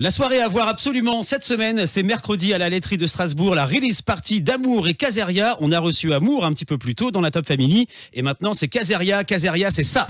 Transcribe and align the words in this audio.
La 0.00 0.12
soirée 0.12 0.40
à 0.40 0.46
voir 0.46 0.68
absolument 0.68 1.24
cette 1.24 1.42
semaine, 1.42 1.88
c'est 1.88 2.04
mercredi 2.04 2.54
à 2.54 2.58
la 2.58 2.68
laiterie 2.68 2.98
de 2.98 3.06
Strasbourg, 3.08 3.56
la 3.56 3.66
release 3.66 4.00
party 4.00 4.40
d'Amour 4.40 4.86
et 4.86 4.94
Caseria. 4.94 5.56
On 5.58 5.72
a 5.72 5.80
reçu 5.80 6.12
Amour 6.12 6.44
un 6.44 6.52
petit 6.52 6.64
peu 6.64 6.78
plus 6.78 6.94
tôt 6.94 7.10
dans 7.10 7.20
la 7.20 7.32
Top 7.32 7.48
Family 7.48 7.88
et 8.12 8.22
maintenant 8.22 8.54
c'est 8.54 8.68
Caseria. 8.68 9.24
Caseria, 9.24 9.72
c'est 9.72 9.82
ça. 9.82 10.06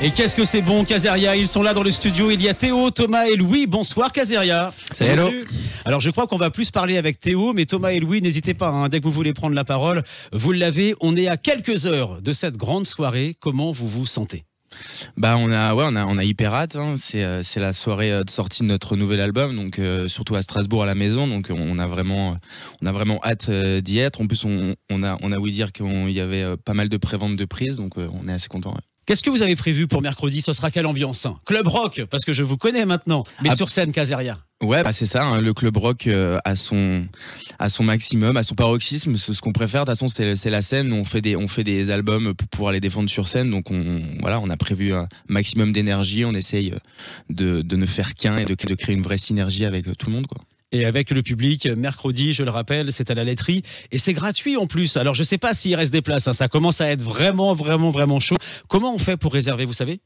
Et 0.00 0.10
qu'est-ce 0.12 0.36
que 0.36 0.44
c'est 0.44 0.62
bon, 0.62 0.84
Caseria 0.84 1.34
Ils 1.34 1.48
sont 1.48 1.62
là 1.62 1.74
dans 1.74 1.82
le 1.82 1.90
studio. 1.90 2.30
Il 2.30 2.40
y 2.40 2.48
a 2.48 2.54
Théo, 2.54 2.90
Thomas 2.92 3.26
et 3.26 3.34
Louis. 3.34 3.66
Bonsoir, 3.66 4.12
Caseria. 4.12 4.72
Salut. 4.92 5.48
Alors, 5.84 6.00
je 6.00 6.10
crois 6.10 6.28
qu'on 6.28 6.36
va 6.38 6.50
plus 6.50 6.70
parler 6.70 6.96
avec 6.98 7.18
Théo, 7.18 7.52
mais 7.52 7.66
Thomas 7.66 7.90
et 7.90 7.98
Louis, 7.98 8.20
n'hésitez 8.22 8.54
pas. 8.54 8.68
hein, 8.68 8.88
dès 8.88 9.00
que 9.00 9.04
vous 9.04 9.10
voulez 9.12 9.32
prendre 9.32 9.56
la 9.56 9.64
parole, 9.64 10.04
vous 10.32 10.52
l'avez. 10.52 10.94
On 11.00 11.16
est 11.16 11.26
à 11.26 11.36
quelques 11.36 11.86
heures 11.86 12.22
de 12.22 12.32
cette 12.32 12.56
grande 12.56 12.86
soirée. 12.86 13.36
Comment 13.40 13.72
vous 13.72 13.88
vous 13.88 14.06
sentez? 14.06 14.44
Bah 15.16 15.36
on 15.38 15.50
a 15.50 15.74
ouais 15.74 15.84
on 15.88 15.96
a 15.96 16.04
on 16.04 16.18
a 16.18 16.24
hyper 16.24 16.52
hâte. 16.52 16.76
hein. 16.76 16.96
C'est 16.98 17.24
euh, 17.24 17.42
c'est 17.42 17.58
la 17.58 17.72
soirée 17.72 18.12
euh, 18.12 18.22
de 18.22 18.28
sortie 18.30 18.62
de 18.62 18.66
notre 18.68 18.96
nouvel 18.96 19.18
album 19.18 19.56
donc 19.56 19.78
euh, 19.78 20.08
surtout 20.08 20.36
à 20.36 20.42
Strasbourg 20.42 20.82
à 20.82 20.86
la 20.86 20.94
maison 20.94 21.26
donc 21.26 21.46
on 21.50 21.78
a 21.78 21.86
vraiment 21.86 22.36
on 22.82 22.86
a 22.86 22.92
vraiment 22.92 23.18
hâte 23.24 23.48
euh, 23.48 23.80
d'y 23.80 23.98
être. 23.98 24.20
En 24.20 24.26
plus 24.26 24.44
on, 24.44 24.74
on 24.90 25.02
a 25.02 25.16
on 25.22 25.32
a 25.32 25.38
ouï 25.38 25.52
dire 25.52 25.72
qu'il 25.72 26.10
y 26.10 26.20
avait 26.20 26.54
pas 26.58 26.74
mal 26.74 26.90
de 26.90 26.96
préventes 26.98 27.36
de 27.36 27.44
prises 27.46 27.76
donc 27.76 27.94
on 27.96 28.28
est 28.28 28.32
assez 28.32 28.48
content. 28.48 28.74
Qu'est-ce 29.08 29.22
que 29.22 29.30
vous 29.30 29.40
avez 29.40 29.56
prévu 29.56 29.86
pour 29.86 30.02
mercredi 30.02 30.42
Ce 30.42 30.52
sera 30.52 30.70
quelle 30.70 30.84
ambiance? 30.84 31.26
Club 31.46 31.66
rock, 31.66 32.02
parce 32.10 32.26
que 32.26 32.34
je 32.34 32.42
vous 32.42 32.58
connais 32.58 32.84
maintenant. 32.84 33.24
Mais 33.42 33.48
Ah. 33.50 33.56
sur 33.56 33.70
scène, 33.70 33.90
Caseria. 33.90 34.36
Ouais, 34.62 34.82
bah 34.82 34.92
c'est 34.92 35.06
ça, 35.06 35.24
hein, 35.24 35.40
le 35.40 35.54
club 35.54 35.78
rock 35.78 36.06
euh, 36.08 36.38
à 36.44 36.56
son 36.56 37.06
à 37.58 37.70
son 37.70 37.84
maximum, 37.84 38.36
à 38.36 38.42
son 38.42 38.54
paroxysme, 38.54 39.16
ce, 39.16 39.32
ce 39.32 39.40
qu'on 39.40 39.52
préfère 39.52 39.86
de 39.86 39.90
toute 39.92 39.96
façon 39.98 40.08
c'est 40.08 40.34
c'est 40.36 40.50
la 40.50 40.60
scène, 40.62 40.92
on 40.92 41.04
fait 41.04 41.20
des 41.22 41.36
on 41.36 41.46
fait 41.48 41.62
des 41.64 41.90
albums 41.90 42.34
pour 42.34 42.48
pouvoir 42.48 42.72
les 42.72 42.80
défendre 42.80 43.08
sur 43.08 43.28
scène 43.28 43.50
donc 43.50 43.70
on 43.70 44.02
voilà, 44.18 44.40
on 44.40 44.50
a 44.50 44.56
prévu 44.56 44.92
un 44.92 45.06
maximum 45.28 45.72
d'énergie, 45.72 46.24
on 46.24 46.32
essaye 46.32 46.72
euh, 46.72 46.78
de, 47.30 47.62
de 47.62 47.76
ne 47.76 47.86
faire 47.86 48.14
qu'un 48.14 48.36
et 48.38 48.44
de, 48.44 48.56
de 48.56 48.74
créer 48.74 48.96
une 48.96 49.02
vraie 49.02 49.16
synergie 49.16 49.64
avec 49.64 49.86
euh, 49.86 49.94
tout 49.94 50.08
le 50.10 50.16
monde 50.16 50.26
quoi. 50.26 50.42
Et 50.70 50.84
avec 50.84 51.10
le 51.10 51.22
public, 51.22 51.66
mercredi, 51.66 52.34
je 52.34 52.42
le 52.42 52.50
rappelle, 52.50 52.92
c'est 52.92 53.10
à 53.10 53.14
la 53.14 53.24
laiterie. 53.24 53.62
Et 53.90 53.96
c'est 53.96 54.12
gratuit 54.12 54.56
en 54.58 54.66
plus. 54.66 54.98
Alors 54.98 55.14
je 55.14 55.22
sais 55.22 55.38
pas 55.38 55.54
s'il 55.54 55.74
reste 55.74 55.92
des 55.92 56.02
places. 56.02 56.28
hein. 56.28 56.34
Ça 56.34 56.48
commence 56.48 56.82
à 56.82 56.90
être 56.90 57.00
vraiment, 57.00 57.54
vraiment, 57.54 57.90
vraiment 57.90 58.20
chaud. 58.20 58.36
Comment 58.68 58.94
on 58.94 58.98
fait 58.98 59.16
pour 59.16 59.32
réserver, 59.32 59.64
vous 59.64 59.72
savez? 59.72 60.00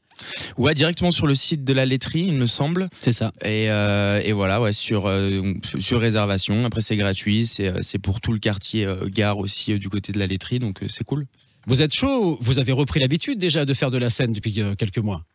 Ouais, 0.57 0.73
directement 0.73 1.11
sur 1.11 1.27
le 1.27 1.35
site 1.35 1.65
de 1.65 1.73
la 1.73 1.85
laiterie, 1.85 2.25
il 2.27 2.35
me 2.35 2.47
semble. 2.47 2.87
C'est 3.01 3.11
ça. 3.11 3.33
Et, 3.43 3.69
euh, 3.69 4.21
et 4.23 4.31
voilà, 4.31 4.61
ouais, 4.61 4.71
sur, 4.71 5.07
euh, 5.07 5.53
sur 5.79 5.99
réservation. 5.99 6.63
Après, 6.63 6.79
c'est 6.81 6.95
gratuit. 6.95 7.45
C'est 7.45 7.67
euh, 7.67 7.79
c'est 7.81 7.99
pour 7.99 8.21
tout 8.21 8.31
le 8.31 8.39
quartier 8.39 8.85
euh, 8.85 9.09
gare 9.09 9.39
aussi 9.39 9.73
euh, 9.73 9.77
du 9.77 9.89
côté 9.89 10.13
de 10.13 10.19
la 10.19 10.27
laiterie. 10.27 10.59
Donc, 10.59 10.81
euh, 10.83 10.87
c'est 10.87 11.03
cool. 11.03 11.25
Vous 11.67 11.81
êtes 11.81 11.93
chaud? 11.93 12.37
Vous 12.39 12.59
avez 12.59 12.71
repris 12.71 13.01
l'habitude 13.01 13.37
déjà 13.37 13.65
de 13.65 13.73
faire 13.73 13.91
de 13.91 13.97
la 13.97 14.09
scène 14.09 14.31
depuis 14.31 14.61
euh, 14.61 14.75
quelques 14.75 14.99
mois? 14.99 15.25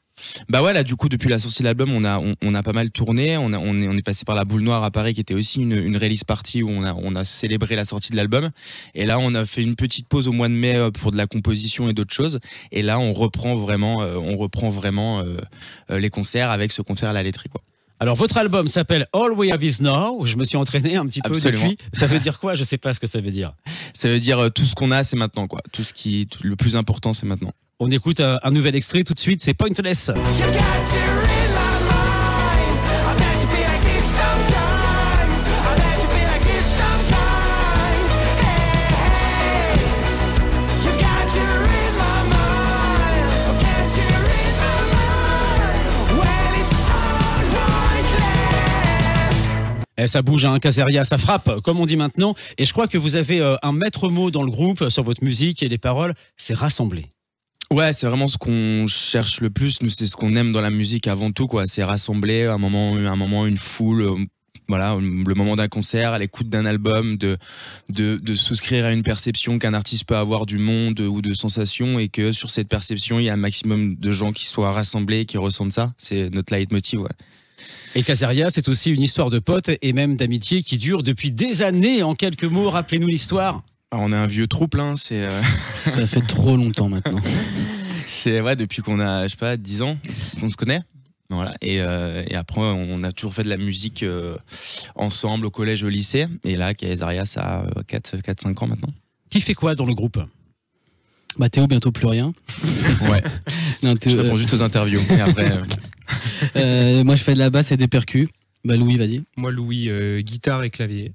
Bah 0.49 0.63
ouais, 0.63 0.73
là, 0.73 0.83
du 0.83 0.97
coup, 0.97 1.09
depuis 1.09 1.29
la 1.29 1.39
sortie 1.39 1.61
de 1.63 1.65
l'album, 1.65 1.91
on 1.93 2.05
a, 2.05 2.19
on, 2.19 2.35
on 2.43 2.55
a 2.55 2.63
pas 2.63 2.73
mal 2.73 2.91
tourné. 2.91 3.37
On, 3.37 3.53
a, 3.53 3.59
on, 3.59 3.81
est, 3.81 3.89
on 3.89 3.93
est 3.95 4.03
passé 4.03 4.25
par 4.25 4.35
la 4.35 4.45
Boule 4.45 4.63
Noire 4.63 4.83
à 4.85 4.91
Paris, 4.91 5.15
qui 5.15 5.21
était 5.21 5.35
aussi 5.35 5.61
une, 5.61 5.73
une 5.73 5.97
release 5.97 6.25
party 6.25 6.63
où 6.63 6.71
on 6.71 6.83
a, 6.85 6.95
on 6.95 7.15
a 7.17 7.25
célébré 7.25 7.77
la 7.77 7.85
sortie 7.85 8.13
de 8.13 8.17
l'album. 8.17 8.51
Et 8.95 9.07
là, 9.07 9.19
on 9.19 9.35
a 9.35 9.47
fait 9.47 9.63
une 9.63 9.77
petite 9.77 10.09
pause 10.09 10.29
au 10.29 10.33
mois 10.33 10.49
de 10.49 10.55
mai 10.55 10.77
euh, 10.77 10.91
pour 10.91 11.11
de 11.11 11.17
la 11.17 11.27
composition 11.27 11.89
et 11.89 11.93
d'autres 11.93 12.15
choses. 12.15 12.41
Et 12.73 12.83
là, 12.83 12.99
on 12.99 13.13
reprend 13.13 13.57
vraiment, 13.57 14.03
euh, 14.03 14.17
on 14.17 14.37
reprend 14.37 14.71
vraiment 14.71 15.21
euh, 15.21 15.37
euh, 15.91 15.99
les 16.01 16.11
concerts 16.11 16.51
avec 16.51 16.73
ce 16.73 16.83
concert 16.83 17.09
à 17.11 17.13
la 17.13 17.23
laiterie, 17.23 17.49
quoi. 17.49 17.61
Alors 18.01 18.15
votre 18.15 18.37
album 18.37 18.69
s'appelle 18.69 19.07
All 19.13 19.33
We 19.33 19.51
Have 19.53 19.65
Is 19.65 19.79
Now. 19.81 20.25
Je 20.25 20.37
me 20.37 20.45
suis 20.45 20.57
entraîné 20.57 20.95
un 20.95 21.05
petit 21.07 21.21
peu 21.21 21.31
depuis. 21.51 21.77
Ça 21.93 22.07
veut 22.07 22.21
dire 22.21 22.39
quoi? 22.39 22.55
Je 22.55 22.63
sais 22.63 22.79
pas 22.79 22.95
ce 22.95 23.01
que 23.01 23.09
ça 23.09 23.21
veut 23.21 23.33
dire. 23.33 23.55
Ça 23.93 24.09
veut 24.09 24.21
dire 24.21 24.51
tout 24.55 24.65
ce 24.67 24.77
qu'on 24.77 24.93
a, 24.93 25.03
c'est 25.03 25.17
maintenant, 25.17 25.49
quoi. 25.49 25.63
Tout 25.73 25.83
ce 25.83 25.93
qui, 25.93 26.29
tout- 26.29 26.39
le 26.45 26.55
plus 26.55 26.77
important, 26.77 27.13
c'est 27.13 27.27
maintenant. 27.27 27.51
On 27.81 27.93
écoute 27.93 28.19
un, 28.19 28.41
un 28.43 28.51
nouvel 28.51 28.75
extrait 28.75 29.05
tout 29.05 29.15
de 29.15 29.21
suite. 29.21 29.41
C'est 29.41 29.55
Pointless. 29.55 30.11
Eh, 50.01 50.07
ça 50.07 50.23
bouge, 50.23 50.45
un 50.45 50.59
Caseria, 50.59 51.05
ça 51.05 51.19
frappe, 51.19 51.61
comme 51.63 51.79
on 51.79 51.87
dit 51.87 51.97
maintenant. 51.97 52.35
Et 52.57 52.65
je 52.65 52.73
crois 52.73 52.89
que 52.89 52.99
vous 52.99 53.15
avez 53.15 53.41
euh, 53.41 53.55
un 53.63 53.73
maître 53.73 54.09
mot 54.09 54.33
dans 54.33 54.43
le 54.43 54.51
groupe 54.51 54.89
sur 54.91 55.05
votre 55.05 55.23
musique 55.23 55.63
et 55.63 55.69
les 55.69 55.79
paroles, 55.79 56.15
c'est 56.37 56.55
rassembler. 56.55 57.07
Ouais, 57.73 57.93
c'est 57.93 58.07
vraiment 58.07 58.29
ce 58.29 58.39
qu'on 58.39 58.87
cherche 58.89 59.41
le 59.41 59.51
plus. 59.51 59.83
Nous, 59.83 59.91
c'est 59.91 60.07
ce 60.07 60.17
qu'on 60.17 60.35
aime 60.37 60.53
dans 60.53 60.63
la 60.63 60.71
musique 60.71 61.07
avant 61.07 61.33
tout, 61.33 61.47
quoi. 61.47 61.67
C'est 61.67 61.85
rassembler 61.85 62.45
un 62.45 62.57
moment, 62.59 62.97
un 62.97 63.17
moment, 63.17 63.47
une 63.47 63.59
foule. 63.59 64.01
euh, 64.03 64.17
Voilà, 64.69 64.97
le 65.01 65.35
moment 65.35 65.55
d'un 65.55 65.69
concert, 65.69 66.13
à 66.13 66.19
l'écoute 66.19 66.49
d'un 66.49 66.65
album, 66.65 67.17
de, 67.19 67.37
de, 67.91 68.17
de 68.23 68.35
souscrire 68.35 68.87
à 68.87 68.93
une 68.93 69.03
perception 69.03 69.59
qu'un 69.59 69.75
artiste 69.75 70.05
peut 70.07 70.17
avoir 70.17 70.47
du 70.47 70.59
monde 70.59 71.01
ou 71.01 71.21
de 71.21 71.35
sensations 71.35 71.99
et 71.99 72.09
que 72.09 72.33
sur 72.33 72.51
cette 72.51 72.69
perception, 72.69 73.19
il 73.19 73.25
y 73.25 73.31
a 73.31 73.35
un 73.35 73.37
maximum 73.39 73.97
de 73.97 74.13
gens 74.13 74.33
qui 74.33 74.47
soient 74.47 74.73
rassemblés, 74.73 75.27
qui 75.27 75.37
ressentent 75.37 75.73
ça. 75.73 75.93
C'est 75.99 76.31
notre 76.31 76.55
leitmotiv, 76.55 77.01
ouais. 77.01 77.11
Et 77.95 78.03
Caseria, 78.03 78.49
c'est 78.51 78.69
aussi 78.69 78.91
une 78.91 79.03
histoire 79.03 79.31
de 79.31 79.39
potes 79.41 79.71
et 79.83 79.93
même 79.93 80.17
d'amitié 80.17 80.63
qui 80.63 80.79
dure 80.79 81.03
depuis 81.03 81.33
des 81.33 81.63
années. 81.63 82.03
En 82.03 82.15
quelques 82.15 82.45
mots, 82.45 82.71
rappelez-nous 82.71 83.09
l'histoire. 83.09 83.63
Alors, 83.91 84.05
on 84.05 84.13
est 84.13 84.17
un 84.17 84.27
vieux 84.27 84.47
trouble, 84.47 84.81
hein. 84.81 84.95
C'est, 84.97 85.23
euh, 85.23 85.43
Ça 85.87 86.07
fait 86.07 86.21
trop 86.27 86.57
longtemps 86.57 86.89
maintenant. 86.89 87.21
c'est, 88.07 88.41
ouais, 88.41 88.57
depuis 88.57 88.83
qu'on 88.83 89.01
a, 89.01 89.25
je 89.27 89.31
sais 89.33 89.37
pas, 89.37 89.57
10 89.57 89.83
ans 89.83 89.99
qu'on 90.41 90.51
se 90.51 90.57
connaît. 90.57 90.83
Voilà. 91.31 91.55
Et, 91.61 91.81
euh, 91.81 92.23
et 92.27 92.35
après, 92.35 92.61
on 92.61 93.03
a 93.03 93.13
toujours 93.13 93.35
fait 93.35 93.45
de 93.45 93.49
la 93.49 93.57
musique 93.59 94.03
euh, 94.03 94.37
ensemble 94.95 95.47
au 95.47 95.51
collège, 95.51 95.83
au 95.83 95.89
lycée. 95.89 96.27
Et 96.45 96.57
là, 96.57 96.75
Caesaria, 96.75 97.25
ça 97.27 97.65
a 97.77 97.83
4-5 97.83 98.65
ans 98.65 98.67
maintenant. 98.67 98.93
Qui 99.31 99.41
fait 99.41 99.55
quoi 99.55 99.75
dans 99.75 99.85
le 99.85 99.95
groupe? 99.95 100.19
Bah 101.39 101.49
Théo, 101.51 101.67
bientôt 101.67 101.93
plus 101.93 102.07
rien. 102.07 102.33
Ouais. 103.09 103.23
Non, 103.83 103.95
Je 104.03 104.17
réponds 104.17 104.37
juste 104.37 104.53
aux 104.55 104.63
interviews. 104.63 105.01
Et 105.11 105.21
après, 105.21 105.53
euh, 105.53 105.63
euh, 106.57 107.05
moi 107.05 107.15
je 107.15 107.23
fais 107.23 107.35
de 107.35 107.39
la 107.39 107.49
basse 107.51 107.71
et 107.71 107.77
des 107.77 107.87
percus. 107.87 108.29
Bah 108.65 108.77
Louis, 108.77 108.97
vas-y. 108.97 109.23
Moi, 109.37 109.53
Louis, 109.53 109.89
euh, 109.89 110.21
guitare 110.21 110.65
et 110.65 110.71
clavier. 110.71 111.13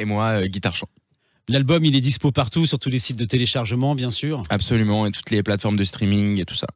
et 0.00 0.04
moi, 0.04 0.40
euh, 0.40 0.46
guitare 0.46 0.74
chant. 0.74 0.88
L'album, 1.48 1.84
il 1.84 1.96
est 1.96 2.00
dispo 2.00 2.30
partout, 2.30 2.66
sur 2.66 2.78
tous 2.78 2.88
les 2.88 2.98
sites 2.98 3.16
de 3.16 3.24
téléchargement, 3.24 3.94
bien 3.94 4.10
sûr. 4.10 4.42
Absolument. 4.48 5.06
Et 5.06 5.10
toutes 5.10 5.30
les 5.30 5.42
plateformes 5.42 5.76
de 5.76 5.84
streaming 5.84 6.40
et 6.40 6.44
tout 6.44 6.54
ça. 6.54 6.68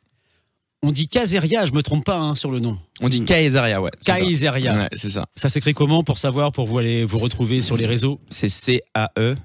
On 0.82 0.92
dit 0.92 1.08
Caseria, 1.08 1.64
je 1.64 1.72
me 1.72 1.82
trompe 1.82 2.04
pas 2.04 2.18
hein, 2.18 2.34
sur 2.34 2.50
le 2.50 2.60
nom. 2.60 2.78
On 3.00 3.08
dit. 3.08 3.24
Caesaria, 3.24 3.80
ouais. 3.80 3.90
Caesaria. 4.04 4.76
Ouais, 4.76 4.88
c'est 4.96 5.10
ça. 5.10 5.26
Ça 5.34 5.48
s'écrit 5.48 5.72
comment 5.72 6.04
pour 6.04 6.18
savoir, 6.18 6.52
pour 6.52 6.66
vous 6.66 6.78
aller 6.78 7.04
vous 7.04 7.18
retrouver 7.18 7.62
sur 7.62 7.76
les 7.76 7.86
réseaux 7.86 8.20
C'est 8.30 8.48
C-A-E-S-A-R-I-A 8.48 9.42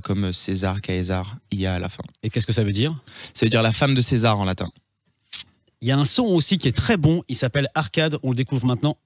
comme 0.00 0.32
César, 0.32 0.80
Caesar, 0.80 1.36
I-A 1.50 1.74
à 1.74 1.78
la 1.78 1.88
fin. 1.88 2.04
Et 2.22 2.30
qu'est-ce 2.30 2.46
que 2.46 2.52
ça 2.52 2.64
veut 2.64 2.72
dire? 2.72 2.94
Ça 3.34 3.44
veut 3.44 3.50
dire 3.50 3.62
la 3.62 3.72
femme 3.72 3.94
de 3.94 4.00
César 4.00 4.38
en 4.38 4.44
latin. 4.44 4.70
Il 5.80 5.88
y 5.88 5.90
a 5.90 5.98
un 5.98 6.06
son 6.06 6.22
aussi 6.22 6.56
qui 6.56 6.68
est 6.68 6.72
très 6.72 6.96
bon, 6.96 7.22
il 7.28 7.36
s'appelle 7.36 7.68
Arcade, 7.74 8.18
on 8.22 8.30
le 8.30 8.36
découvre 8.36 8.64
maintenant. 8.66 8.96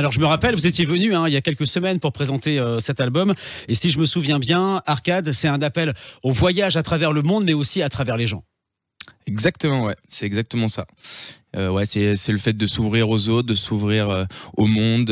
Alors 0.00 0.12
je 0.12 0.20
me 0.20 0.24
rappelle, 0.24 0.54
vous 0.54 0.66
étiez 0.66 0.86
venu 0.86 1.14
hein, 1.14 1.28
il 1.28 1.34
y 1.34 1.36
a 1.36 1.42
quelques 1.42 1.66
semaines 1.66 2.00
pour 2.00 2.14
présenter 2.14 2.58
euh, 2.58 2.78
cet 2.78 3.02
album. 3.02 3.34
Et 3.68 3.74
si 3.74 3.90
je 3.90 3.98
me 3.98 4.06
souviens 4.06 4.38
bien, 4.38 4.80
Arcade, 4.86 5.30
c'est 5.32 5.46
un 5.46 5.60
appel 5.60 5.92
au 6.22 6.32
voyage 6.32 6.78
à 6.78 6.82
travers 6.82 7.12
le 7.12 7.20
monde, 7.20 7.44
mais 7.44 7.52
aussi 7.52 7.82
à 7.82 7.90
travers 7.90 8.16
les 8.16 8.26
gens. 8.26 8.42
Exactement, 9.26 9.84
ouais. 9.84 9.96
C'est 10.08 10.24
exactement 10.24 10.68
ça. 10.68 10.86
Euh, 11.54 11.68
ouais, 11.68 11.84
c'est 11.84 12.14
le 12.28 12.38
fait 12.38 12.54
de 12.54 12.66
s'ouvrir 12.66 13.10
aux 13.10 13.28
autres, 13.28 13.48
de 13.48 13.54
s'ouvrir 13.54 14.08
euh, 14.08 14.24
au 14.56 14.66
monde. 14.66 15.10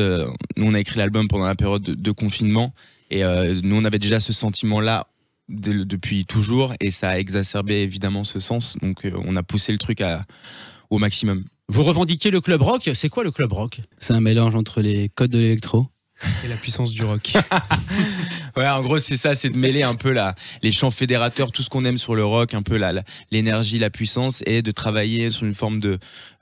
Nous, 0.57 0.67
on 0.67 0.73
a 0.73 0.81
écrit 0.81 0.97
l'album 0.97 1.29
pendant 1.29 1.45
la 1.45 1.55
période 1.55 1.83
de, 1.83 2.11
confinement. 2.11 2.73
Et 3.11 3.23
nous, 3.63 3.77
on 3.77 3.85
avait 3.85 3.99
déjà 3.99 4.21
ce 4.21 4.33
sentiment-là 4.33 5.09
de- 5.51 5.85
depuis 5.85 6.25
toujours. 6.25 6.73
Et 6.81 6.91
ça 6.91 7.11
a 7.11 7.19
exacerbé 7.19 7.83
évidemment 7.83 8.25
ce 8.25 8.41
sens. 8.41 8.79
Donc, 8.81 9.07
on 9.27 9.37
a 9.37 9.43
poussé 9.43 9.71
le 9.71 9.79
truc 9.79 10.01
à, 10.01 10.25
au 10.91 10.99
maximum. 10.99 11.45
Vous 11.69 11.85
revendiquez 11.85 12.31
le 12.31 12.41
club 12.41 12.63
rock, 12.63 12.89
c'est 12.95 13.09
quoi 13.09 13.25
le 13.25 13.31
club 13.31 13.53
rock? 13.53 13.81
C'est 13.99 14.15
un 14.15 14.21
mélange 14.21 14.55
entre 14.55 14.81
les 14.81 15.11
codes 15.11 15.31
de 15.31 15.39
l'électro 15.39 15.87
Et 16.45 16.49
la 16.49 16.57
puissance 16.57 16.91
du 16.93 17.05
rock. 17.05 17.33
Ouais, 18.57 18.67
en 18.69 18.83
gros, 18.83 18.99
c'est 18.99 19.17
ça, 19.17 19.37
c'est 19.37 19.51
de 19.51 19.57
mêler 19.57 19.85
un 19.85 19.95
peu 19.95 20.11
la, 20.13 20.35
les 20.65 20.73
chants 20.73 20.91
fédérateurs, 20.91 21.53
tout 21.53 21.63
ce 21.63 21.71
qu'on 21.71 21.85
aime 21.85 21.99
sur 21.99 22.17
le 22.17 22.25
rock, 22.25 22.55
un 22.55 22.63
peu 22.63 22.77
la- 22.77 22.93
la- 22.93 23.05
l'énergie, 23.31 23.79
la, 23.79 23.89
puissance, 23.89 24.43
et 24.47 24.63
de 24.63 24.71
travailler 24.73 25.31
sur 25.31 25.47
une 25.47 25.55
forme 25.55 25.79
de 25.79 25.91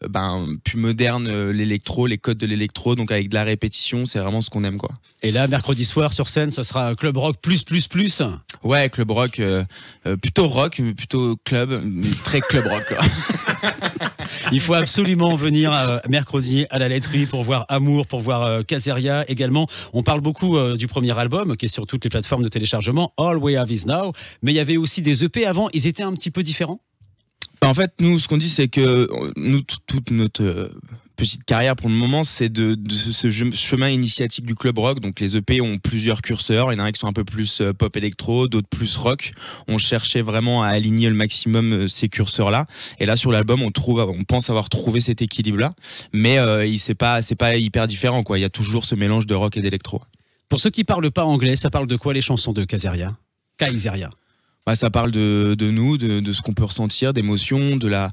euh, 0.02 0.08
ben, 0.08 0.56
plus 0.64 0.78
moderne, 0.78 1.28
euh, 1.28 1.52
l'électro, 1.52 2.06
les 2.06 2.16
codes 2.16 2.38
de 2.38 2.46
l'électro, 2.46 2.94
donc 2.94 3.12
avec 3.12 3.28
de 3.28 3.34
la 3.34 3.44
répétition, 3.44 4.06
c'est 4.06 4.18
vraiment 4.18 4.40
ce 4.40 4.48
qu'on 4.48 4.64
aime, 4.64 4.78
quoi. 4.78 4.92
Et 5.22 5.30
là, 5.30 5.46
mercredi 5.46 5.84
soir 5.84 6.14
sur 6.14 6.28
scène, 6.28 6.50
ce 6.52 6.62
sera 6.62 6.94
Club 6.94 7.18
Rock 7.18 7.36
plus 7.42 7.62
plus 7.64 7.86
plus. 7.86 8.22
Ouais, 8.64 8.88
club 8.88 9.10
rock, 9.10 9.38
euh, 9.40 9.64
euh, 10.06 10.16
plutôt 10.16 10.48
rock, 10.48 10.78
mais 10.78 10.94
plutôt 10.94 11.36
club, 11.44 11.82
mais 11.84 12.08
très 12.24 12.40
club 12.40 12.66
rock. 12.66 12.84
quoi. 12.88 12.98
Il 14.52 14.60
faut 14.60 14.74
absolument 14.74 15.34
venir 15.34 15.72
euh, 15.72 15.98
mercredi 16.08 16.66
à 16.70 16.78
la 16.78 16.88
laiterie 16.88 17.26
pour 17.26 17.42
voir 17.42 17.66
Amour, 17.68 18.06
pour 18.06 18.20
voir 18.20 18.42
euh, 18.42 18.62
Caseria 18.62 19.24
également. 19.28 19.66
On 19.92 20.02
parle 20.02 20.20
beaucoup 20.20 20.56
euh, 20.56 20.76
du 20.76 20.86
premier 20.86 21.16
album 21.18 21.56
qui 21.56 21.66
est 21.66 21.68
sur 21.68 21.86
toutes 21.86 22.04
les 22.04 22.10
plateformes 22.10 22.42
de 22.42 22.48
téléchargement, 22.48 23.12
All 23.18 23.38
We 23.38 23.56
Have 23.56 23.70
Is 23.70 23.84
Now. 23.86 24.12
Mais 24.42 24.52
il 24.52 24.56
y 24.56 24.60
avait 24.60 24.76
aussi 24.76 25.02
des 25.02 25.24
EP 25.24 25.46
avant, 25.46 25.68
ils 25.72 25.86
étaient 25.86 26.02
un 26.02 26.14
petit 26.14 26.30
peu 26.30 26.42
différents? 26.42 26.80
En 27.62 27.74
fait, 27.74 27.92
nous, 28.00 28.18
ce 28.18 28.28
qu'on 28.28 28.36
dit, 28.36 28.50
c'est 28.50 28.68
que 28.68 29.08
nous, 29.36 29.62
toute 29.86 30.10
notre 30.10 30.70
petite 31.16 31.44
carrière 31.44 31.74
pour 31.74 31.88
le 31.88 31.94
moment, 31.94 32.22
c'est 32.22 32.48
de, 32.48 32.74
de 32.74 32.94
ce 32.94 33.30
chemin 33.30 33.88
initiatique 33.88 34.46
du 34.46 34.54
club 34.54 34.78
rock. 34.78 35.00
Donc, 35.00 35.18
les 35.20 35.36
EP 35.36 35.60
ont 35.60 35.78
plusieurs 35.78 36.22
curseurs. 36.22 36.72
Il 36.72 36.78
y 36.78 36.80
en 36.80 36.84
a 36.84 36.92
qui 36.92 37.00
sont 37.00 37.08
un 37.08 37.12
peu 37.12 37.24
plus 37.24 37.60
euh, 37.60 37.72
pop 37.72 37.96
électro, 37.96 38.46
d'autres 38.46 38.68
plus 38.68 38.96
rock. 38.96 39.32
On 39.66 39.78
cherchait 39.78 40.22
vraiment 40.22 40.62
à 40.62 40.68
aligner 40.68 41.08
le 41.08 41.14
maximum 41.14 41.72
euh, 41.72 41.88
ces 41.88 42.08
curseurs-là. 42.08 42.66
Et 43.00 43.06
là, 43.06 43.16
sur 43.16 43.32
l'album, 43.32 43.62
on 43.62 43.70
trouve, 43.70 44.00
on 44.00 44.24
pense 44.24 44.50
avoir 44.50 44.68
trouvé 44.68 45.00
cet 45.00 45.22
équilibre-là. 45.22 45.72
Mais 46.12 46.38
euh, 46.38 46.66
il 46.66 46.78
c'est 46.78 46.94
pas, 46.94 47.22
c'est 47.22 47.34
pas 47.34 47.56
hyper 47.56 47.86
différent, 47.86 48.22
quoi. 48.22 48.38
Il 48.38 48.42
y 48.42 48.44
a 48.44 48.50
toujours 48.50 48.84
ce 48.84 48.94
mélange 48.94 49.26
de 49.26 49.34
rock 49.34 49.56
et 49.56 49.60
d'électro. 49.60 50.02
Pour 50.48 50.60
ceux 50.60 50.70
qui 50.70 50.84
parlent 50.84 51.10
pas 51.10 51.24
anglais, 51.24 51.56
ça 51.56 51.70
parle 51.70 51.86
de 51.88 51.96
quoi 51.96 52.14
les 52.14 52.20
chansons 52.20 52.52
de 52.52 52.64
Caseria 52.64 53.16
Kaiseria. 53.58 54.10
Bah, 54.66 54.74
ça 54.74 54.90
parle 54.90 55.10
de, 55.10 55.54
de 55.58 55.70
nous, 55.70 55.96
de, 55.96 56.20
de 56.20 56.32
ce 56.32 56.42
qu'on 56.42 56.52
peut 56.52 56.64
ressentir, 56.64 57.12
d'émotions, 57.12 57.76
de 57.76 57.88
la, 57.88 58.10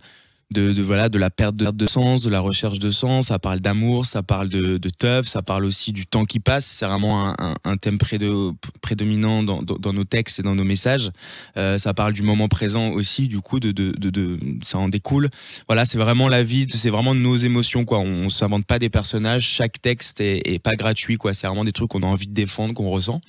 de, 0.52 0.82
voilà, 0.82 1.10
de 1.10 1.18
la 1.18 1.30
perte 1.30 1.56
de, 1.56 1.88
sens, 1.88 2.22
de 2.22 2.30
la 2.30 2.40
recherche 2.40 2.80
de 2.80 2.92
sens. 2.92 3.28
Ça 3.28 3.40
parle 3.40 3.60
d'amour, 3.60 4.06
ça 4.06 4.24
parle 4.24 4.50
de, 4.50 4.78
de 4.78 4.90
teuf, 4.90 5.28
ça 5.28 5.42
parle 5.42 5.66
aussi 5.66 5.92
du 5.92 6.06
temps 6.06 6.26
qui 6.26 6.40
passe. 6.40 6.66
C'est 6.66 6.86
vraiment 6.86 7.30
un, 7.40 7.56
un, 7.64 7.78
thème 7.78 7.98
prédo- 7.98 8.56
prédominant 8.82 9.44
dans, 9.44 9.94
nos 9.94 10.04
textes 10.04 10.40
et 10.40 10.44
dans 10.44 10.56
nos 10.56 10.64
messages. 10.64 11.12
Euh, 11.58 11.78
ça 11.78 11.94
parle 11.94 12.14
du 12.14 12.22
moment 12.22 12.48
présent 12.48 12.90
aussi, 12.90 13.28
du 13.28 13.40
coup, 13.40 13.60
de, 13.60 14.40
ça 14.64 14.78
en 14.78 14.90
découle. 14.90 15.30
Voilà, 15.68 15.86
c'est 15.86 15.98
vraiment 15.98 16.28
la 16.30 16.44
vie, 16.44 16.68
c'est 16.70 16.90
vraiment 16.90 17.16
nos 17.16 17.36
émotions, 17.36 17.86
quoi. 17.86 18.00
On, 18.00 18.26
on 18.26 18.30
s'invente 18.30 18.66
pas 18.66 18.80
des 18.80 18.90
personnages. 18.90 19.48
Chaque 19.48 19.82
texte 19.82 20.22
est, 20.22 20.60
pas 20.64 20.76
gratuit. 20.76 21.18
C'est 21.34 21.48
vraiment 21.48 21.66
des 21.66 21.72
trucs 21.72 21.90
qu'on 21.90 22.04
a 22.04 22.08
envie 22.08 22.28
de 22.28 22.34
défendre, 22.34 22.74
qu'on 22.74 22.90
ressent. 22.90 23.22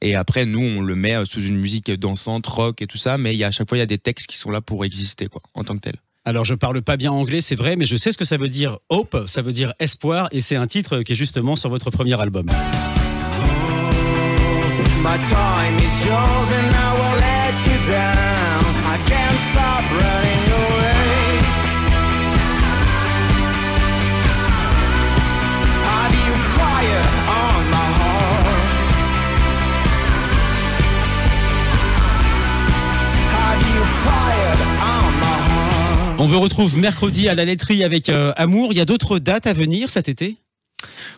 Et 0.00 0.14
après, 0.14 0.46
nous, 0.46 0.60
on 0.60 0.80
le 0.80 0.94
met 0.94 1.14
euh, 1.14 1.24
sous 1.24 1.42
une 1.42 1.56
musique 1.56 1.90
dansante, 1.90 2.46
rock 2.46 2.82
et 2.82 2.86
tout 2.86 2.98
ça, 2.98 3.18
mais 3.18 3.32
il 3.32 3.38
y 3.38 3.44
a, 3.44 3.48
à 3.48 3.50
chaque 3.50 3.68
fois, 3.68 3.76
il 3.78 3.80
y 3.80 3.82
a 3.82 3.86
des 3.86 3.98
textes 3.98 4.26
qui 4.26 4.36
sont 4.36 4.50
là 4.50 4.60
pour 4.60 4.84
exister, 4.84 5.26
quoi, 5.26 5.42
en 5.54 5.64
tant 5.64 5.74
que 5.74 5.80
tel. 5.80 5.96
Alors 6.24 6.44
je 6.44 6.54
parle 6.54 6.82
pas 6.82 6.96
bien 6.96 7.10
anglais, 7.10 7.40
c'est 7.40 7.56
vrai, 7.56 7.74
mais 7.74 7.84
je 7.84 7.96
sais 7.96 8.12
ce 8.12 8.18
que 8.18 8.24
ça 8.24 8.36
veut 8.36 8.48
dire 8.48 8.78
hope, 8.90 9.24
ça 9.26 9.42
veut 9.42 9.52
dire 9.52 9.72
espoir, 9.80 10.28
et 10.30 10.40
c'est 10.40 10.54
un 10.54 10.68
titre 10.68 11.02
qui 11.02 11.12
est 11.12 11.16
justement 11.16 11.56
sur 11.56 11.68
votre 11.68 11.90
premier 11.90 12.20
album. 12.20 12.46
On 36.22 36.28
vous 36.28 36.38
retrouve 36.38 36.78
mercredi 36.78 37.28
à 37.28 37.34
la 37.34 37.44
laiterie 37.44 37.82
avec 37.82 38.08
euh, 38.08 38.32
Amour. 38.36 38.72
Il 38.72 38.76
y 38.76 38.80
a 38.80 38.84
d'autres 38.84 39.18
dates 39.18 39.48
à 39.48 39.52
venir 39.52 39.90
cet 39.90 40.08
été? 40.08 40.36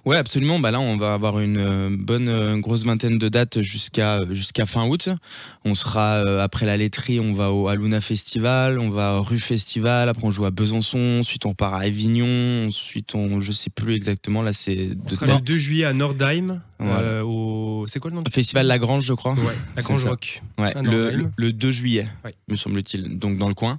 Ouais, 0.04 0.16
absolument. 0.16 0.58
Bah 0.58 0.70
là, 0.70 0.80
on 0.80 0.96
va 0.96 1.14
avoir 1.14 1.40
une 1.40 1.56
euh, 1.58 1.88
bonne 1.90 2.28
euh, 2.28 2.58
grosse 2.58 2.84
vingtaine 2.84 3.18
de 3.18 3.28
dates 3.28 3.62
jusqu'à 3.62 4.20
jusqu'à 4.30 4.66
fin 4.66 4.86
août. 4.86 5.08
On 5.64 5.74
sera 5.74 6.24
euh, 6.24 6.42
après 6.42 6.66
la 6.66 6.76
laiterie, 6.76 7.20
on 7.20 7.32
va 7.32 7.50
au 7.52 7.68
Aluna 7.68 8.00
Festival, 8.00 8.78
on 8.78 8.90
va 8.90 9.18
au 9.18 9.22
Rue 9.22 9.38
Festival, 9.38 10.08
après 10.08 10.24
on 10.26 10.30
joue 10.30 10.44
à 10.44 10.50
Besançon, 10.50 11.18
ensuite 11.20 11.46
on 11.46 11.54
part 11.54 11.74
à 11.74 11.80
Avignon, 11.80 12.68
ensuite 12.68 13.14
on, 13.14 13.40
je 13.40 13.52
sais 13.52 13.70
plus 13.70 13.94
exactement. 13.94 14.42
Là, 14.42 14.52
c'est 14.52 14.90
On 15.04 15.08
sera 15.08 15.26
le 15.26 15.40
2 15.40 15.58
juillet 15.58 15.84
à 15.84 15.92
Nordheim. 15.92 16.60
Voilà. 16.80 17.00
euh, 17.00 17.22
au... 17.22 17.86
C'est 17.86 18.00
quoi 18.00 18.10
le 18.10 18.16
nom 18.16 18.22
du 18.22 18.30
Festival 18.30 18.66
Lagrange, 18.66 19.04
je 19.04 19.14
crois. 19.14 19.32
Ouais, 19.34 19.54
la 19.76 19.82
Grange 19.82 20.02
ça. 20.02 20.10
Rock. 20.10 20.42
Ouais, 20.58 20.72
le, 20.82 21.10
le, 21.10 21.26
le 21.36 21.52
2 21.52 21.70
juillet, 21.70 22.06
Ouais. 22.24 22.34
me 22.48 22.56
semble-t-il. 22.56 23.18
Donc 23.18 23.38
dans 23.38 23.48
le 23.48 23.54
coin. 23.54 23.78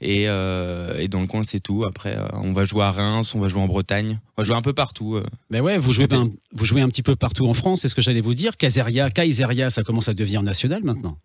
Et, 0.00 0.28
euh, 0.28 0.98
et 0.98 1.08
dans 1.08 1.20
le 1.20 1.26
coin, 1.26 1.42
c'est 1.42 1.58
tout. 1.60 1.84
Après, 1.84 2.16
euh, 2.16 2.26
on 2.34 2.52
va 2.52 2.64
jouer 2.64 2.84
à 2.84 2.90
Reims, 2.90 3.34
on 3.34 3.40
va 3.40 3.48
jouer 3.48 3.60
en 3.62 3.66
Bretagne, 3.66 4.20
on 4.36 4.42
va 4.42 4.46
jouer 4.46 4.56
un 4.56 4.62
peu 4.62 4.72
partout. 4.74 5.16
Euh. 5.24 5.36
Ben 5.50 5.60
ouais, 5.62 5.78
vous 5.78 5.92
jouez, 5.92 6.06
un, 6.12 6.28
vous 6.52 6.64
jouez 6.64 6.80
un 6.80 6.88
petit 6.88 7.02
peu 7.02 7.16
partout 7.16 7.46
en 7.46 7.54
France, 7.54 7.80
c'est 7.82 7.88
ce 7.88 7.94
que 7.94 8.02
j'allais 8.02 8.20
vous 8.20 8.34
dire. 8.34 8.56
Caseria, 8.56 9.10
Kaiseria, 9.10 9.70
ça 9.70 9.82
commence 9.82 10.08
à 10.08 10.14
devenir 10.14 10.42
national 10.42 10.82
maintenant. 10.84 11.18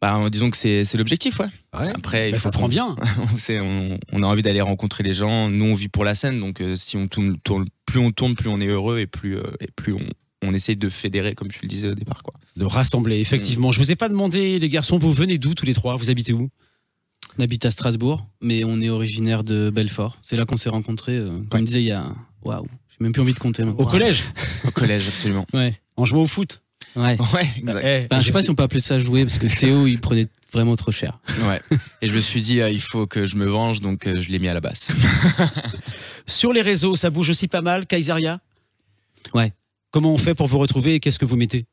Bah, 0.00 0.28
disons 0.30 0.50
que 0.50 0.56
c'est 0.56 0.94
l'objectif, 0.94 1.40
ouais. 1.40 1.46
Ouais. 1.78 1.88
Après, 1.94 2.30
Ben, 2.30 2.38
ça 2.38 2.50
prend 2.50 2.68
bien. 2.68 2.94
On, 3.50 3.98
on 4.12 4.22
a 4.22 4.26
envie 4.26 4.42
d'aller 4.42 4.60
rencontrer 4.60 5.02
les 5.02 5.14
gens. 5.14 5.48
Nous, 5.50 5.64
on 5.64 5.74
vit 5.74 5.88
pour 5.88 6.04
la 6.04 6.14
scène, 6.14 6.38
donc 6.38 6.60
euh, 6.60 6.76
si 6.76 6.96
on 6.96 7.08
tourne, 7.08 7.38
tourne- 7.42 7.64
plus 7.86 7.98
on 7.98 8.10
tourne, 8.12 8.34
plus 8.36 8.48
on 8.48 8.60
est 8.60 8.66
heureux 8.66 8.98
et 9.00 9.06
plus, 9.06 9.36
euh, 9.38 9.42
et 9.60 9.66
plus 9.74 9.94
on, 9.94 10.06
on 10.42 10.54
essaye 10.54 10.76
de 10.76 10.88
fédérer, 10.88 11.34
comme 11.34 11.48
tu 11.48 11.58
le 11.62 11.68
disais 11.68 11.88
au 11.88 11.94
départ. 11.94 12.22
Quoi. 12.22 12.34
De 12.56 12.64
rassembler, 12.64 13.18
effectivement. 13.18 13.72
Je 13.72 13.78
vous 13.80 13.90
ai 13.90 13.96
pas 13.96 14.08
demandé, 14.08 14.58
les 14.60 14.68
garçons, 14.68 14.98
vous 14.98 15.10
venez 15.12 15.38
d'où 15.38 15.54
tous 15.54 15.66
les 15.66 15.74
trois? 15.74 15.96
Vous 15.96 16.10
habitez 16.10 16.32
où? 16.32 16.48
On 17.38 17.42
habite 17.42 17.64
à 17.64 17.70
Strasbourg, 17.72 18.24
mais 18.40 18.62
on 18.64 18.80
est 18.80 18.88
originaire 18.90 19.42
de 19.42 19.70
Belfort. 19.70 20.18
C'est 20.22 20.36
là 20.36 20.44
qu'on 20.44 20.56
s'est 20.56 20.68
rencontrés. 20.70 21.16
euh, 21.16 21.40
Comme 21.50 21.60
Ouais. 21.60 21.66
disait, 21.66 21.82
il 21.82 21.86
y 21.86 21.92
a. 21.92 22.12
Waouh, 22.44 22.66
j'ai 22.98 23.04
même 23.04 23.12
plus 23.12 23.22
envie 23.22 23.34
de 23.34 23.38
compter. 23.38 23.64
maintenant. 23.64 23.84
Au 23.84 23.86
collège 23.86 24.24
Au 24.66 24.70
collège, 24.70 25.06
absolument. 25.08 25.46
Ouais. 25.52 25.78
En 25.96 26.04
jouant 26.04 26.22
au 26.22 26.26
foot 26.26 26.62
Ouais. 26.96 27.16
Ouais, 27.34 27.48
exact. 27.58 27.84
Eh, 27.84 28.06
Enfin, 28.10 28.20
je 28.20 28.26
sais 28.26 28.32
pas 28.32 28.42
si 28.42 28.50
on 28.50 28.54
peut 28.54 28.62
appeler 28.62 28.80
ça 28.80 28.98
jouer 28.98 29.24
parce 29.24 29.38
que 29.38 29.46
Théo, 29.46 29.86
il 29.86 30.00
prenait 30.00 30.26
vraiment 30.52 30.74
trop 30.74 30.90
cher. 30.90 31.18
Ouais. 31.42 31.60
Et 32.02 32.08
je 32.08 32.14
me 32.14 32.20
suis 32.20 32.40
dit, 32.40 32.60
euh, 32.60 32.70
il 32.70 32.80
faut 32.80 33.06
que 33.06 33.26
je 33.26 33.36
me 33.36 33.44
venge, 33.46 33.80
donc 33.80 34.06
euh, 34.06 34.20
je 34.20 34.28
l'ai 34.30 34.38
mis 34.38 34.48
à 34.48 34.54
la 34.54 34.60
basse. 34.60 34.88
Sur 36.26 36.52
les 36.52 36.62
réseaux, 36.62 36.96
ça 36.96 37.10
bouge 37.10 37.28
aussi 37.30 37.46
pas 37.48 37.60
mal, 37.60 37.86
Kaiseria 37.86 38.40
Ouais. 39.34 39.52
Comment 39.90 40.12
on 40.12 40.18
fait 40.18 40.34
pour 40.34 40.46
vous 40.46 40.58
retrouver 40.58 40.94
et 40.94 41.00
qu'est-ce 41.00 41.18
que 41.18 41.24
vous 41.24 41.36
mettez? 41.36 41.66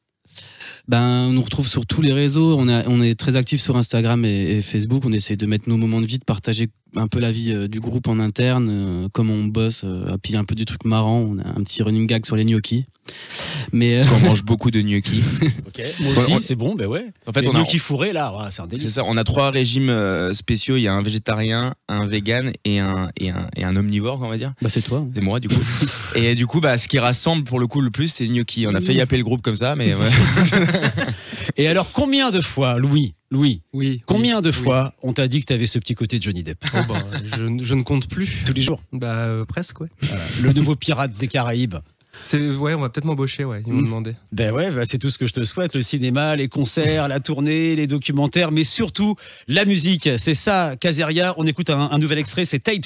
Ben, 0.87 1.27
on 1.29 1.31
nous 1.33 1.41
retrouve 1.41 1.67
sur 1.67 1.85
tous 1.87 2.01
les 2.01 2.13
réseaux. 2.13 2.55
On, 2.59 2.67
a, 2.67 2.87
on 2.87 3.01
est 3.01 3.19
très 3.19 3.35
actifs 3.35 3.61
sur 3.61 3.75
Instagram 3.75 4.23
et, 4.23 4.57
et 4.57 4.61
Facebook. 4.61 5.03
On 5.05 5.11
essaie 5.11 5.35
de 5.35 5.45
mettre 5.47 5.67
nos 5.67 5.77
moments 5.77 5.99
de 6.01 6.05
vie, 6.05 6.19
de 6.19 6.23
partager 6.23 6.69
un 6.95 7.07
peu 7.07 7.19
la 7.19 7.31
vie 7.31 7.51
euh, 7.51 7.67
du 7.67 7.79
groupe 7.79 8.07
en 8.07 8.19
interne, 8.19 8.67
euh, 8.69 9.07
comment 9.11 9.33
on 9.33 9.45
bosse, 9.45 9.81
euh, 9.83 10.13
et 10.13 10.17
puis 10.21 10.35
un 10.35 10.43
peu 10.43 10.55
des 10.55 10.65
trucs 10.65 10.85
marrants. 10.85 11.19
On 11.19 11.37
a 11.39 11.47
un 11.47 11.63
petit 11.63 11.83
running 11.83 12.07
gag 12.07 12.25
sur 12.25 12.35
les 12.35 12.45
gnocchis. 12.45 12.85
Mais 13.71 13.97
euh, 13.97 14.05
Parce 14.05 14.19
qu'on 14.21 14.27
mange 14.29 14.43
beaucoup 14.43 14.71
de 14.71 14.81
gnocchis. 14.81 15.23
Ok. 15.67 15.83
Moi 15.99 16.13
aussi, 16.13 16.33
c'est 16.41 16.55
bon, 16.55 16.73
ben 16.75 16.87
ouais. 16.87 17.05
En 17.27 17.33
fait, 17.33 17.41
Les 17.41 17.49
on 17.49 17.51
a, 17.51 17.59
gnocchis 17.59 17.79
fourrés, 17.79 18.13
là, 18.13 18.31
ouais, 18.33 18.45
c'est 18.49 18.61
un 18.61 18.63
c'est 18.63 18.77
délice. 18.77 18.93
ça, 18.93 19.03
on 19.05 19.17
a 19.17 19.23
trois 19.25 19.51
régimes 19.51 19.89
euh, 19.89 20.33
spéciaux. 20.33 20.77
Il 20.77 20.81
y 20.83 20.87
a 20.87 20.93
un 20.93 21.01
végétarien, 21.01 21.75
un 21.89 22.07
vegan 22.07 22.53
et 22.63 22.79
un, 22.79 23.09
et 23.19 23.29
un, 23.29 23.47
et 23.57 23.65
un 23.65 23.75
omnivore, 23.75 24.21
on 24.23 24.29
va 24.29 24.37
dire. 24.37 24.53
bah, 24.61 24.69
c'est 24.71 24.81
toi. 24.81 25.05
C'est 25.13 25.21
moi, 25.21 25.41
du 25.41 25.49
coup. 25.49 25.61
et 26.15 26.33
du 26.33 26.47
coup, 26.47 26.61
bah, 26.61 26.77
ce 26.77 26.87
qui 26.87 26.97
rassemble 26.97 27.43
pour 27.43 27.59
le 27.59 27.67
coup 27.67 27.81
le 27.81 27.91
plus, 27.91 28.07
c'est 28.07 28.23
les 28.23 28.29
gnocchis. 28.29 28.65
On 28.67 28.73
a 28.73 28.79
failli 28.81 29.01
appeler 29.01 29.17
le 29.17 29.25
groupe 29.25 29.41
comme 29.41 29.57
ça, 29.57 29.75
mais 29.75 29.93
ouais. 29.93 30.09
Et 31.57 31.67
alors, 31.67 31.91
combien 31.93 32.31
de 32.31 32.41
fois, 32.41 32.77
Louis, 32.79 33.15
Louis, 33.31 33.61
Oui. 33.73 34.01
combien 34.05 34.37
oui, 34.37 34.41
de 34.43 34.49
oui. 34.49 34.53
fois 34.55 34.93
on 35.01 35.13
t'a 35.13 35.27
dit 35.27 35.39
que 35.39 35.45
t'avais 35.45 35.65
ce 35.67 35.79
petit 35.79 35.95
côté 35.95 36.17
de 36.19 36.23
Johnny 36.23 36.43
Depp? 36.43 36.63
Oh, 36.73 36.77
bah, 36.87 36.95
je, 37.23 37.63
je 37.63 37.73
ne 37.75 37.83
compte 37.83 38.07
plus. 38.09 38.33
Tous 38.45 38.53
les 38.53 38.61
jours? 38.61 38.81
Bah, 38.91 39.13
euh, 39.25 39.45
presque, 39.45 39.79
ouais. 39.81 39.87
Le 40.41 40.51
nouveau 40.53 40.75
pirate 40.75 41.13
des 41.17 41.27
Caraïbes. 41.27 41.75
C'est, 42.23 42.39
ouais, 42.55 42.73
on 42.73 42.79
va 42.81 42.89
peut-être 42.89 43.05
m'embaucher, 43.05 43.43
ouais. 43.45 43.61
Ils 43.67 43.73
m'ont 43.73 43.81
Mm. 43.81 43.85
demandé. 43.85 44.15
Ben 44.31 44.53
ouais, 44.53 44.71
bah, 44.71 44.83
c'est 44.85 44.97
tout 44.97 45.09
ce 45.09 45.17
que 45.17 45.27
je 45.27 45.33
te 45.33 45.43
souhaite. 45.43 45.75
Le 45.75 45.81
cinéma, 45.81 46.35
les 46.35 46.47
concerts, 46.47 47.07
la 47.07 47.19
tournée, 47.19 47.75
les 47.75 47.87
documentaires, 47.87 48.51
mais 48.51 48.63
surtout 48.63 49.15
la 49.47 49.65
musique. 49.65 50.09
C'est 50.17 50.35
ça, 50.35 50.75
Caseria. 50.79 51.33
On 51.37 51.45
écoute 51.47 51.69
un, 51.69 51.89
un 51.91 51.97
nouvel 51.97 52.17
extrait, 52.19 52.45
c'est 52.45 52.59
Tapes. 52.59 52.85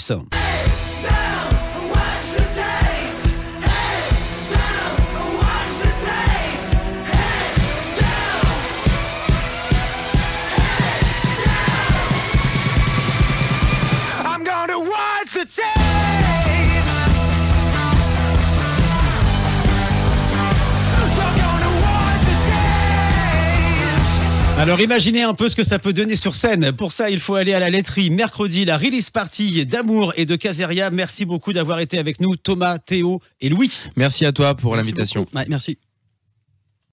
Alors 24.59 24.81
imaginez 24.81 25.23
un 25.23 25.33
peu 25.33 25.47
ce 25.47 25.55
que 25.55 25.63
ça 25.63 25.79
peut 25.79 25.93
donner 25.93 26.17
sur 26.17 26.35
scène. 26.35 26.73
Pour 26.73 26.91
ça, 26.91 27.09
il 27.09 27.21
faut 27.21 27.35
aller 27.35 27.53
à 27.53 27.59
la 27.59 27.69
laiterie 27.69 28.09
mercredi, 28.09 28.65
la 28.65 28.77
release 28.77 29.09
party 29.09 29.65
d'Amour 29.65 30.11
et 30.17 30.25
de 30.25 30.35
Caseria. 30.35 30.89
Merci 30.89 31.23
beaucoup 31.23 31.53
d'avoir 31.53 31.79
été 31.79 31.97
avec 31.97 32.19
nous, 32.19 32.35
Thomas, 32.35 32.77
Théo 32.77 33.21
et 33.39 33.47
Louis. 33.47 33.71
Merci 33.95 34.25
à 34.25 34.33
toi 34.33 34.55
pour 34.55 34.75
l'invitation. 34.75 35.25
Ouais, 35.33 35.45
merci. 35.47 35.77